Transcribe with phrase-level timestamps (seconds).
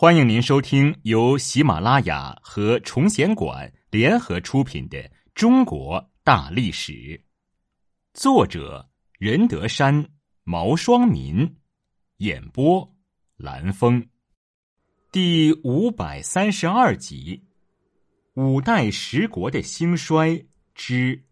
[0.00, 4.96] 欢迎您收听由喜马拉雅和崇贤馆联合出品的
[5.34, 6.92] 《中国大历史》，
[8.14, 8.88] 作者
[9.18, 10.08] 任德山、
[10.44, 11.56] 毛双民，
[12.18, 12.88] 演播
[13.36, 14.08] 蓝峰，
[15.10, 17.44] 第五百三十二集：
[18.34, 20.46] 五代十国的兴衰
[20.76, 21.24] 之。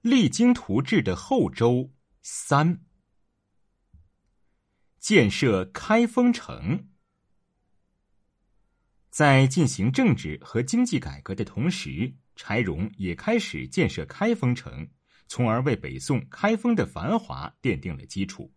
[0.00, 1.90] 励精图治的后周
[2.22, 2.80] 三，
[4.98, 6.87] 建设开封城。
[9.18, 14.88] 在进行政治和经济改革的同时，柴荣也开始建设开封城，
[15.26, 18.54] 从而为北宋开封的繁华奠定了基础。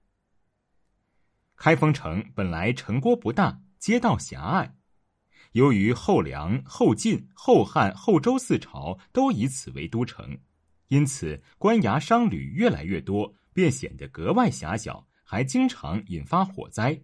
[1.55, 4.75] 开封城本来城郭不大，街道狭隘，
[5.53, 10.37] 由于后梁、后晋、后汉、后周四朝都以此为都城，
[10.89, 17.01] 因此官衙商旅越来越多，便显得格外狭小，还经常引发火灾。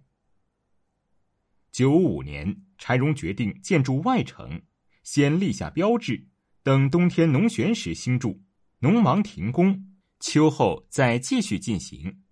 [1.78, 2.64] 九五年。
[2.80, 4.60] 柴荣决定建筑外城，
[5.04, 6.28] 先立下标志，
[6.64, 8.42] 等冬天农闲时兴筑，
[8.80, 9.86] 农忙停工，
[10.20, 12.24] 秋后再继续进行。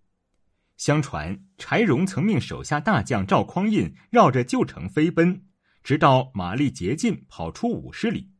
[0.78, 5.46] 相传柴荣曾命手下大将赵匡胤绕着旧城飞奔，
[5.84, 8.32] 直到马力竭尽，跑出五十里。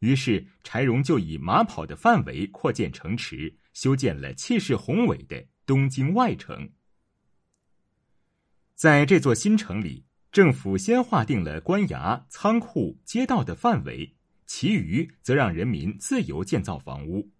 [0.00, 6.68] 于是柴荣就以马跑的范围扩建城池，修建了气势宏伟的东京外城。
[8.74, 10.07] 在这座新城里。
[10.30, 14.14] 政府先划定了官衙、仓库、街道的范围，
[14.46, 17.30] 其余则让人民自由建造房屋。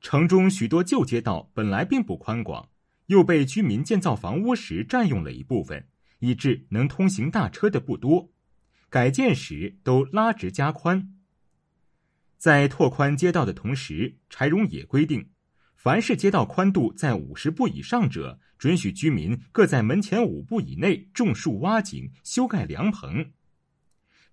[0.00, 2.70] 城中许多旧街道本来并不宽广，
[3.06, 5.88] 又被居民建造房屋时占用了一部分，
[6.20, 8.30] 以致能通行大车的不多。
[8.88, 11.14] 改建时都拉直加宽。
[12.38, 15.28] 在拓宽街道的同时，柴荣也规定。
[15.82, 23.24] 凡是街道宽度在五十步以上者，准许居民各在门前五步以内种树、挖井、修盖凉棚；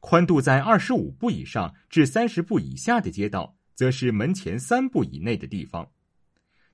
[0.01, 5.89] 宽度在二十五步以上至三十步以下的街道，则是门前三步以内的地方。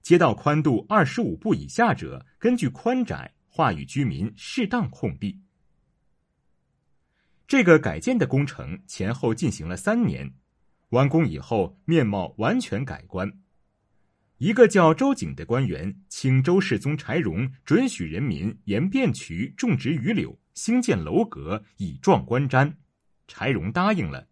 [0.02, 5.40] 街道宽度二十五步以下者，根据宽窄划与居民适当空地。
[7.46, 10.34] 这个改建的工程前后进行了三年，
[10.90, 13.32] 完工以后，面貌完全改观。
[14.44, 22.70] 一个叫周景的官员，请周世宗柴荣准许人民沿汴渠种植榆柳，兴建楼阁，以壮观瞻。
[23.26, 24.28] 柴荣答应了。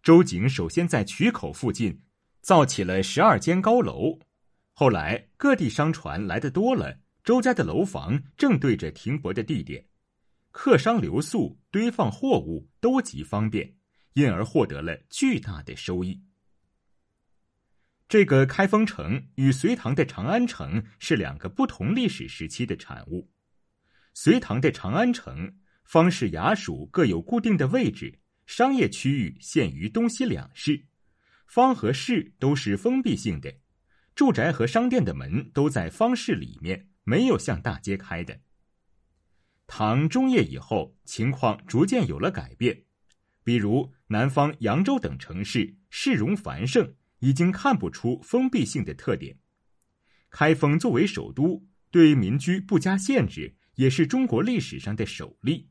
[0.00, 2.02] 周景首先在渠口附近
[2.40, 4.16] 造起了十二间高楼。
[4.74, 9.84] 后来各地商船来的多了，周家的楼房正对着停泊的地点，
[10.52, 13.74] 客商留宿、堆放货物都极方便，
[14.12, 16.22] 因而获得了巨大的收益。
[18.12, 23.30] 这个开封城与隋唐的长安城是两个不同历史时期的产物。
[24.12, 25.56] 隋唐的长安城，
[25.86, 30.84] 方氏衙署各有固定的位置，商业区域限于东西两市，
[31.46, 33.54] 方和市都是封闭性的，
[34.14, 38.42] 住宅和商店的门都在方市里面，没有向大街开的。
[39.66, 42.82] 唐中叶以后，情况逐渐有了改变，
[43.42, 46.94] 比如南方扬州等城市，市容繁盛。
[47.22, 49.38] 已经看不出封闭性的特点。
[50.28, 55.68] 开封作为首都，对民居不加限制，也是中国历史上的首例。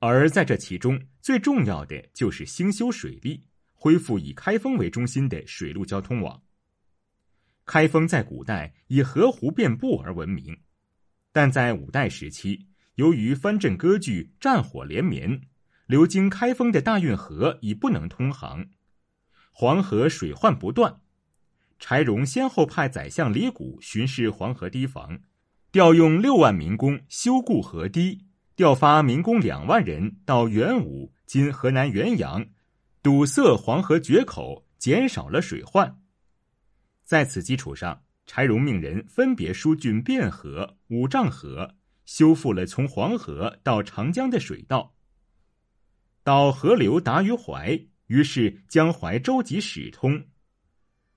[0.00, 6.42] 而在这其中，最重要的就是兴修水利，恢复以开封为中心的水陆交通网。
[7.64, 10.58] 开封在古代以河湖遍布而闻名，
[11.32, 15.40] 但在五代时期，由于藩镇割据、战火连绵，
[15.86, 18.66] 流经开封的大运河已不能通航。
[19.58, 21.00] 黄河水患不断，
[21.78, 25.18] 柴荣先后派宰相李谷巡视黄河堤防，
[25.72, 32.44] 调用六万民工修固河堤，调发民工两万人到元武（今河南元阳）
[33.02, 36.02] 堵塞黄河决口，减少了水患。
[37.02, 44.94] 在此基础上，柴荣命人分别疏浚汴河、五丈河，修复了从黄河到长江的水道，
[46.22, 47.86] 到河流达于淮。
[48.06, 50.26] 于是江淮舟楫始通，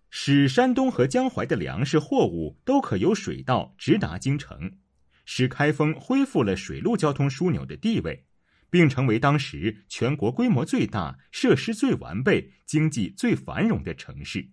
[0.10, 4.80] 使山东和江淮的粮食货物都可由水道直达京城，
[5.26, 8.26] 使开封恢复了水陆交通枢纽的地位，
[8.70, 14.50] 并成为当时全国规模最大、设施最完备、经济最繁荣的城市。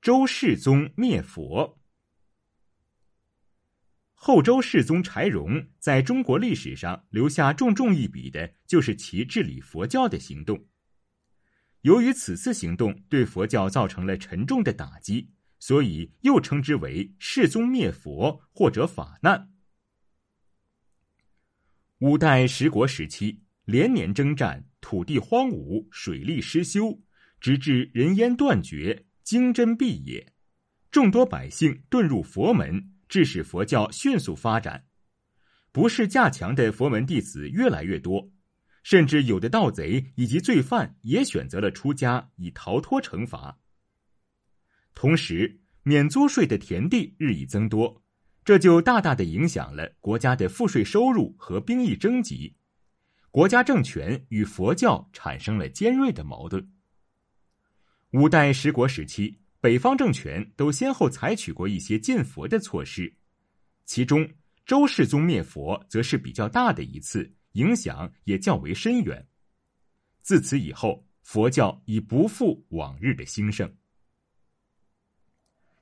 [0.00, 1.80] 周世宗灭佛。
[4.20, 10.66] 后周世宗柴荣在中国历史上留下重重一笔的，就是其治理佛教的行动。
[11.82, 15.30] 由于此次行动对佛教造成了沉重的打击，
[15.60, 19.52] 所以又称之为世宗灭佛或者法难。
[22.00, 27.00] 五代十国时期，连年征战，土地荒芜，水利失修，
[27.40, 30.32] 直至人烟断绝，经真闭也。
[30.90, 34.84] 众多百姓遁入佛门，致使佛教迅速发展。
[35.72, 38.30] 不是架强的佛门弟子越来越多，
[38.82, 43.58] 甚至有的盗贼以及罪犯也选择了出家，以逃脱惩罚。
[44.94, 48.02] 同时，免租税的田地日益增多。
[48.44, 52.56] 这就大大的影响了国家的赋税收入和兵役征集，
[53.30, 56.66] 国家政权与佛教产生了尖锐的矛盾。
[58.12, 63.12] 五代十国时期，北方政权都先后采取过一些禁佛的措施，
[63.84, 64.28] 其中
[64.64, 69.26] 周世宗灭佛则是比较大的一次，影响也较为深远。
[70.22, 73.72] 自此以后，佛教已不复往日的兴盛。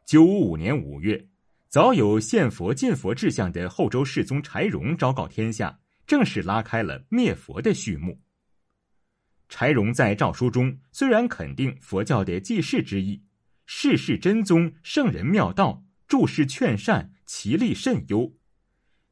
[0.05, 1.29] 九五五年五月。
[1.69, 8.19] 早有献佛禁佛志向的后周世宗柴荣昭告天下，正式拉开了灭佛的序幕。
[9.49, 13.23] 柴荣在诏书中虽然肯定佛教的济世之意，
[13.67, 18.33] 世事真宗圣人妙道，注释劝善，其力甚优，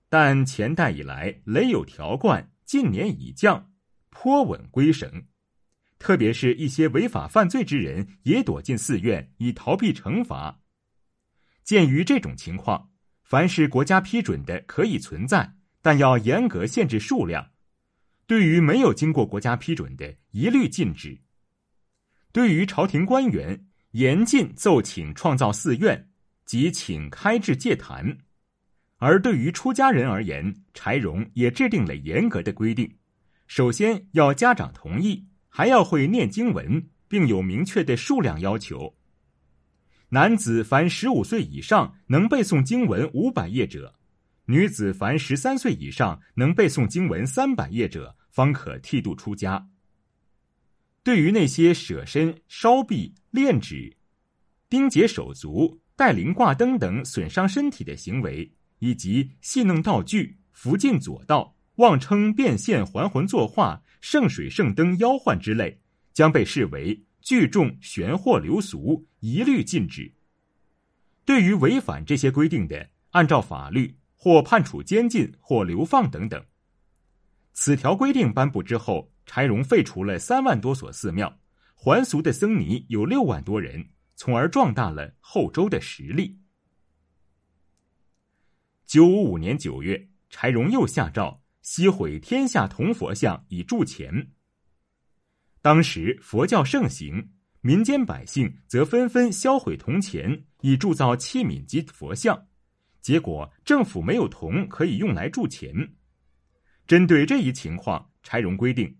[0.09, 3.73] 但前代以来雷有条贯，近年已降，
[4.11, 5.27] 颇稳归省。
[5.99, 10.61] 特别是一些违法犯罪之人，也躲进寺院以逃避惩罚。
[11.65, 12.91] 鉴于这种情况，
[13.25, 17.51] 凡是国家批准的可以存在，但要严格限制数量；
[18.27, 21.23] 对于没有经过国家批准的，一律禁止。
[22.33, 26.08] 对于朝廷官员，严禁奏请创造寺院
[26.44, 28.05] 及请开制戒坛；
[28.96, 32.93] 而对于出家人而言，柴荣也制定了严格的规定：
[33.46, 38.93] 首先要家长同意，还要会念经文，并有明确的数量要求。
[40.08, 43.94] 男子凡十五岁以上能背诵经文五百页者，
[44.46, 49.69] 女子凡十三岁以上能背诵经文三百页者，方可剃度出家。
[51.05, 53.93] 对于那些舍身、烧壁、炼纸、
[54.71, 58.49] 钉结手足、带铃挂灯等损伤身体的行为，
[58.79, 65.81] 以及戏弄道具、福晋左道、妄称变现还魂作画、圣水圣灯妖幻之类，
[66.13, 67.05] 将被视为。
[67.21, 70.13] 聚众玄惑流俗，一律禁止。
[71.25, 76.41] 对于违反这些规定的，按照法律或判处监禁或流放等等。
[77.53, 81.37] 此条规定颁布之后，柴荣废除了三万多所寺庙，
[81.85, 86.41] 还俗的僧尼有六万多人，从而壮大了后周的实力。
[88.87, 94.31] 九五五年九月，柴荣又下诏西毁天下铜佛像，以铸钱。
[95.61, 102.47] 当时佛教盛行，民间百姓则纷纷销毁铜钱，以铸造器皿及佛像。
[103.03, 105.97] 结果政府没有铜可以用来铸钱。
[106.87, 108.97] 针对这一情况，柴荣规定，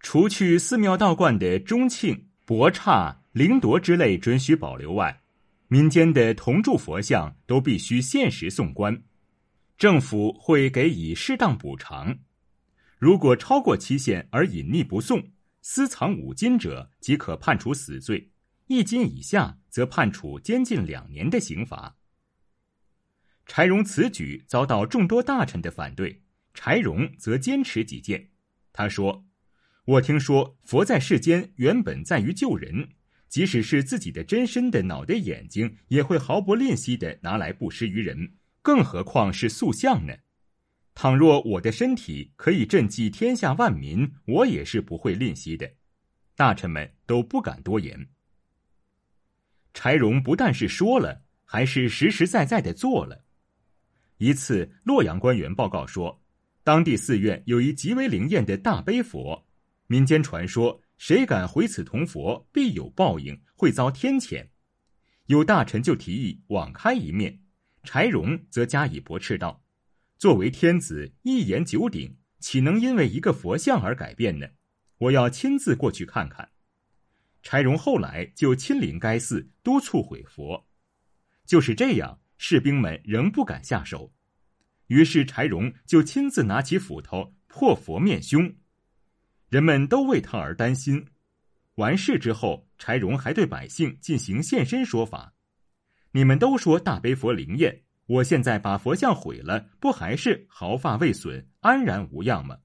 [0.00, 5.22] 除去寺庙道观的钟磬、博刹、灵铎之类准许保留外，
[5.68, 9.02] 民间的铜铸佛像都必须限时送官，
[9.76, 12.18] 政府会给以适当补偿。
[12.98, 18.30] 如果超过期限而隐匿不送，私藏五金者即可判处死罪，
[18.68, 21.96] 一斤以下则判处监禁两年的刑罚。
[23.44, 26.22] 柴荣此举遭到众多大臣的反对，
[26.54, 28.30] 柴荣则坚持己见。
[28.72, 29.24] 他说
[29.86, 32.88] ：“我听说佛在世间原本在于救人，
[33.28, 40.12] 即使是自己的真身的脑袋、眼睛，也会毫不吝惜的拿来布施于人，更何况是塑像呢？”
[40.96, 45.70] 倘若我的身体可以赈济天下万民，我也是不会吝惜的。
[46.34, 48.08] 大臣们都不敢多言。
[49.72, 53.24] 柴荣不但是说了，还是实实在在的做了。
[54.16, 56.20] 一次，洛阳官员报告说，
[56.64, 59.45] 当地寺院有一极为灵验的大悲佛，
[59.88, 64.48] 民间传说，谁敢毁此铜佛，必有报应，会遭天谴。
[65.26, 67.40] 有大臣就提议网开一面，
[67.84, 69.62] 柴荣则加以驳斥道。
[70.18, 74.48] 作为天子，一言九鼎，岂能因为一个佛像而改变呢？
[74.98, 76.50] 我要亲自过去看看。
[77.42, 80.66] 柴荣后来就亲临该寺，督促毁佛。
[81.44, 84.12] 就是这样，士兵们仍不敢下手。
[84.88, 88.56] 于是柴荣就亲自拿起斧头破佛面胸，
[89.48, 91.06] 人们都为他而担心。
[91.76, 95.34] 完事之后，柴荣还对百姓进行现身说法
[96.12, 102.56] ：“你们都说大悲佛灵验。”我现在把佛像毁了，不还是毫发未损、安然无恙吗？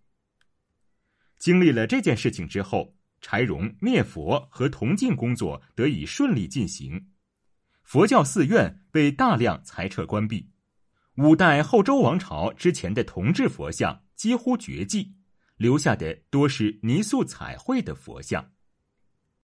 [1.40, 7.08] 经历了这件事情之后，柴荣灭佛和铜镜工作得以顺利进行，
[7.84, 10.52] 佛教寺院被大量裁撤关闭。
[11.16, 15.16] 五代后周王朝之前的铜制佛像几乎绝迹，
[15.62, 18.44] 留下的多是泥塑彩绘的佛像。